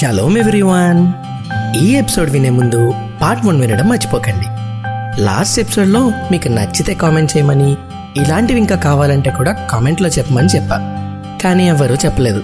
[0.00, 1.12] Shalom everyone
[1.76, 4.46] ఈ episode వినే ముందు పార్ట్ వన్ వినడం మర్చిపోకండి.
[5.22, 7.72] లాస్ట్ ఎపిసోడ్లో మీకు నచ్చితే కామెంట్ చేయమని
[8.16, 10.76] ఇలాంటివి ఇంకా కావాలంటే కూడా కామెంట్లో చెప్పమని చెప్పా.
[11.44, 12.42] కానీ ఎవరూ చెప్పలేదు.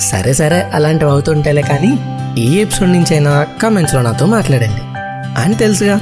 [0.00, 1.98] సరే సరే అలాంటివి అవుతుంటేలే కానీ
[2.40, 4.80] ఈ ఎపిసోడ్ నుంచైనా కామెంట్స్లో నాతో మాట్లాడండి.
[5.40, 6.00] అని తెలుసుగా.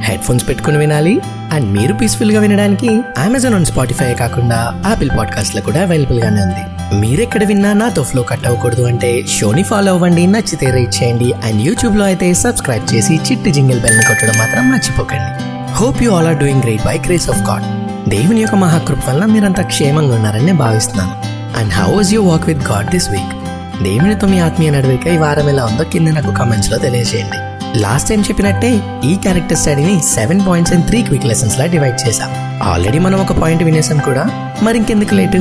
[0.00, 1.20] హెడ్ ఫోన్స్ పెట్టుకుని వినాలి.
[1.52, 2.88] అండ్ మీరు పీస్ఫుల్గా వినడానికి
[3.18, 6.76] అమెజాన్ అండ్ స్పాటిఫై కాకుండా ఆపిల్ పాడ్కాస్ట్లో కూడా అవైలబుల్గానే ఉంది.
[7.00, 12.04] మీరెక్కడ విన్నా నాతో ఫ్లో కట్ అవ్వకూడదు అంటే షోని ఫాలో అవ్వండి నచ్చితే రేట్ చేయండి అండ్ యూట్యూబ్లో
[12.04, 15.44] అయితే సబ్స్క్రైబ్ చేసి చిట్టి జింగిల్ బెల్ని కొట్టడం మాత్రం మర్చిపోకండి.
[15.72, 17.64] Hope you all are doing great by grace of God
[18.10, 21.14] దేవుని యొక్క మహాకృప వల్ల మీరంతా క్షేమంగా ఉన్నారని భావిస్తున్నాను.
[21.58, 23.46] And how was you walk with God this week
[23.84, 27.45] దేవునితో మీ ఆత్మీయ నడవిక ఈ వారం ఎలా ఉందో కింద నాకు కమెంట్స్లో లో తెలియజేయండి.
[27.82, 28.70] లాస్ట్ టైం చెప్పినట్టే
[29.10, 32.30] ఈ character స్టడీని seven points and three quick lessons law divide చేశాం.
[32.72, 34.24] ఆల్రెడీ మనం ఒక పాయింట్ వినేసాం కూడా.
[34.62, 35.40] మరి ఇంకెందుకు late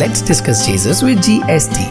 [0.00, 1.86] let's discuss Jesus with GST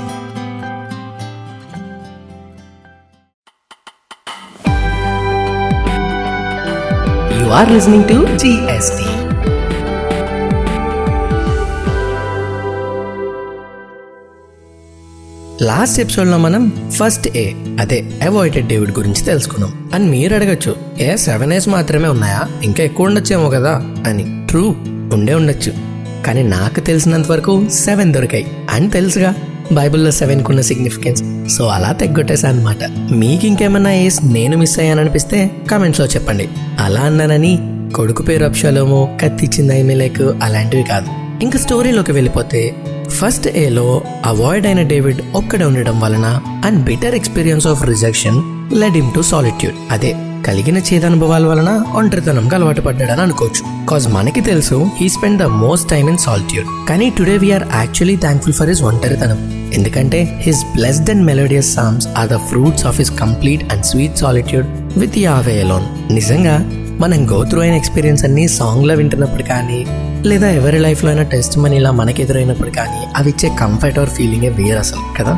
[7.39, 9.07] you are listening to GST
[15.61, 19.89] last ఎపిసోడ్లో మనం ఫస్ట్ ఏ అదే అవాయిడెడ్ డేవిడ్ గురించి తెలుసుకున్నాం.
[19.93, 20.75] అని మీరు అడగచ్చు.
[20.99, 22.41] ఏ సెవెన్ ఏస్ మాత్రమే ఉన్నాయా?
[22.63, 23.95] ఇంకా ఎక్కువ ఉండొచ్చేమో కదా?
[24.07, 24.47] అని.
[24.49, 24.75] ట్రూ
[25.13, 25.73] ఉండే ఉండొచ్చు.
[26.25, 28.47] కానీ నాకు తెలిసినంత వరకు సెవెన్ దొరికాయి.
[28.69, 29.33] అని తెలుసుగా.
[29.71, 31.23] బైబిల్లో సెవెన్ కున్న సిగ్నిఫికెన్స్
[31.55, 32.77] సో అలా తెగ్గొట్టేసా అనమాట
[33.11, 36.49] మీకు ఇంకేమన్నా ఏస్ నేను మిస్ అయ్యాననిపిస్తే కామెంట్స్లో చెప్పండి.
[36.79, 37.59] అలా అన్నానని
[37.95, 41.07] కొడుకు పేరు అప్షలోమో కత్తిచ్చింది ఐమిలేక్ అలాంటివి కాదు.
[41.43, 42.75] ఇంకా స్టోరీలోకి వెళ్ళిపోతే
[43.11, 48.41] ఫస్ట్ ఏలో అవాయిడ్ అయిన డేవిడ్ ఒక్కడే ఉండడం వలన and better experience of rejection
[48.73, 50.15] led him to solitude అదే
[50.47, 53.85] కలిగిన చేదనుభవాల వలన ఒంటరితనంగా అలవాటు పడ్డాడని అనుకోవచ్చు.
[53.85, 58.53] కాజ్ మనకి తెలుసు he spend the most time in solitude కానీ today we are actually thankful
[58.53, 59.37] for his ఒంటరితనం.
[59.73, 64.65] ఎందుకంటే his blessed and melodious songs are the fruits of his complete and sweet solitude
[64.97, 69.79] with Yahweh alone నిజంగా మనం గోత్రు అయిన experience అన్ని సాంగ్లో వింటున్నప్పుడు కానీ
[70.25, 74.49] లేదా ఎవరి లైఫ్లో అయినా టెస్ట్ మనీ ఇలా మనకి ఎదురైనప్పుడు కానీ అవి ఇచ్చే కంఫర్ట్ ఆర్ ఫీలింగే
[74.49, 75.33] వేరు అసలు కదా?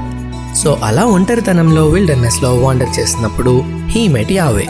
[0.55, 3.53] సో అలా ఒంటరితనంలో విల్డర్నెస్లో వాండర్ చేస్తున్నప్పుడు
[3.89, 4.67] he met Yahweh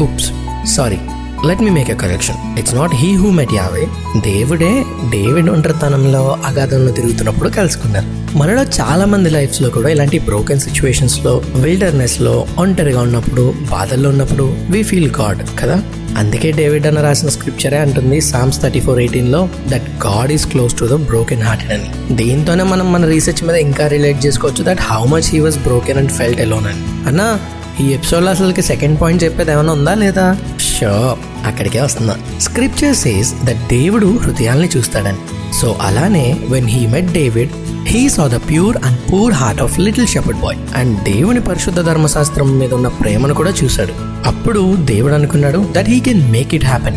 [0.00, 0.28] oops
[0.74, 0.98] sorry
[1.44, 3.86] let me make a correction it's not he who met Yahweh
[4.20, 8.38] దేవుడే డేవిడ్ ఒంటరితనంలో అగాధంలో తిరుగుతున్నప్పుడు కలుసుకున్నారు.
[8.38, 15.10] మనలో చాలా మంది లైఫ్స్లో కూడా ఇలాంటి బ్రోకెన్ సిచ్యువేషన్స్లో విల్డర్నెస్లో ఒంటరిగా ఉన్నప్పుడు బాధల్లో ఉన్నప్పుడు వి ఫీల్
[15.20, 15.82] గాడ్ కదా?
[16.18, 20.84] అందుకే డేవిడ్ అన్న రాసిన స్క్రిప్చరే అంటుంది సామ్స్ థర్టీ ఫోర్ ఎయిటీన్లో that God is close to
[20.84, 22.16] the broken hearted అని.
[22.16, 26.10] దీంతోనే మనం మన రీసెర్చ్ మీద ఇంకా రిలేట్ చేసుకోవచ్చు that how much he was broken and
[26.10, 27.08] felt alone అని.
[27.08, 27.40] అన్నా
[27.80, 30.36] ఈ ఎపిసోడ్లో అసలుకి సెకండ్ పాయింట్ చెప్పేది ఏమైనా ఉందా లేదా?
[30.80, 35.16] షో అక్కడికే వస్తుందా స్క్రిప్చర్ సేస్ దట్ దేవుడు హృదయాల్ని చూస్తాడని.
[35.60, 37.50] సో అలానే when he met David
[37.84, 42.58] he saw the pure and poor heart of little shepherd boy and దేవుని పరిశుద్ధ ధర్మశాస్త్రం
[42.58, 43.92] మీద ఉన్న ప్రేమను కూడా చూశాడు.
[44.28, 46.96] అప్పుడు దేవుడు అనుకున్నాడు that he can make it happen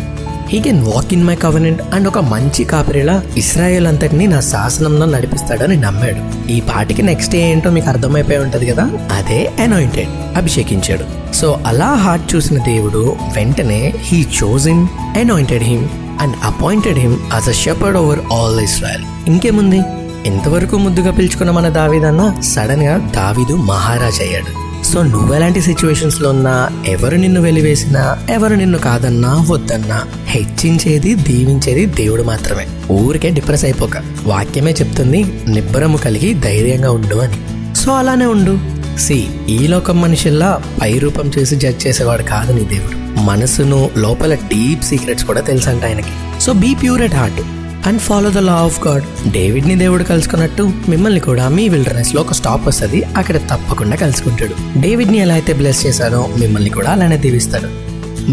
[0.52, 5.76] he can walk in my covenant and ఒక మంచి కాపరిలా ఇస్రాయేల్ అంతటిని నా శాసనంలో నడిపిస్తాడని
[5.76, 6.50] నమ్మాడు.
[6.50, 8.90] ఈ పాటికి నెక్స్ట్ ఏంటో మీకు అర్థమైపోయి ఉంటది కదా?
[9.12, 11.34] అదే అనాయింటెడ్ అభిషేకించాడు.
[11.34, 14.86] సో అలా హార్ట్ చూసిన దేవుడు వెంటనే he chose in
[15.16, 15.88] anointed him
[16.20, 19.80] and appointed him as a shepherd over all Israel ఇంకేముంది?
[20.26, 27.40] ఎంతవరకు ముద్దుగా పిలుచుకున్న మన దావీదన్న సడన్గా దావీదు మహారాజ్ అయ్యాడు సో నువ్వెలాంటి సిచ్యువేషన్స్లో ఉన్నా ఎవరు నిన్ను
[27.40, 32.66] వెలివేసినా ఎవరు నిన్ను కాదన్నా వద్దన్నా హెచ్చించేది దీవించేది దేవుడు మాత్రమే.
[32.92, 33.90] ఊరికే డిప్రెస్ అయిపోక.
[34.24, 37.36] వాక్యమే చెప్తుంది నిబ్బరము కలిగి ధైర్యంగా ఉండు అని.
[37.74, 38.58] సో అలానే ఉండు.
[38.98, 43.20] సి ఈ లోకం మనిషిల్లా పై రూపం చేసి జడ్జ్ చేసేవాడు కాదు నీ దేవుడు.
[43.20, 46.40] మనసును లోపల డీప్ సీక్రెట్స్ కూడా తెలుసంట ఆయనకి.
[46.40, 47.40] So be pure at heart
[47.86, 52.66] and follow the law of God డేవిడ్ని దేవుడు కలుసుకున్నట్టు మిమ్మల్ని కూడా మీ విల్డర్నెస్లో ఒక స్టాప్
[52.66, 53.02] వస్తుంది.
[53.02, 54.80] అక్కడ తప్పకుండా కలుసుకుంటాడు.
[54.80, 57.68] డేవిడ్ని ఎలా అయితే బ్లెస్ చేశారో మిమ్మల్ని కూడా అలానే దీవిస్తాడు.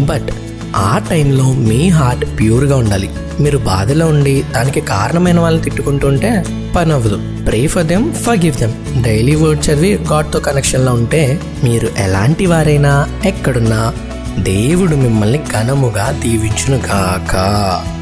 [0.04, 0.30] బట్
[0.76, 3.10] ఆ టైంలో మీ హార్ట్ ప్యూర్గా ఉండాలి.
[3.40, 6.44] మీరు బాధలో ఉండి దానికి కారణమైన వాళ్ళని తిట్టుకుంటుంటే
[6.76, 7.18] పని అవ్వదు.
[7.46, 13.92] Pray for them forgive them daily word చదివి గాడ్తో కనెక్షన్లో ఉంటే మీరు ఎలాంటి వారైనా ఎక్కడున్నా
[14.38, 17.36] దేవుడు మిమ్మల్ని ఘనముగా దీవించును కాక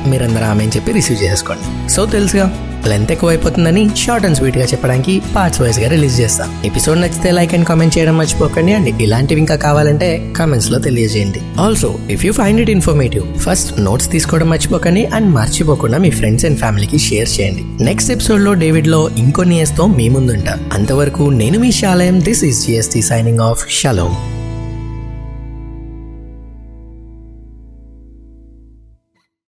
[0.09, 1.91] మీరందరూ ఆమె అని చెప్పి రిసీవ్ చేసుకోండి.
[1.93, 6.63] సో తెలుసుగా లెంత్ ఎక్కువ అయిపోతుందని షార్ట్ అండ్ స్వీట్గా చెప్పడానికి పార్ట్స్ వైజ్గా రిలీజ్ చేస్తాం.
[6.65, 11.41] ఎపిసోడ్ నచ్చితే లైక్ అండ్ కామెంట్ చేయడం మర్చిపోకండి అండ్ ఇలాంటివి ఇంకా కావాలంటే కామెంట్స్లో తెలియజేయండి.
[11.61, 16.59] Also if you find it informative first notes తీసుకోవడం మర్చిపోకండి అండ్ మర్చిపోకుండా మీ ఫ్రెండ్స్ అండ్
[16.59, 17.85] ఫ్యామిలీకి షేర్ చేయండి.
[17.85, 20.59] నెక్స్ట్ ఎపిసోడ్లో డేవిడ్లో ఇంకొన్ని ఎస్తో మీ ముందుంటా.
[20.73, 24.38] అంతవరకు నేను మీ శాలయం this is GST signing off shalom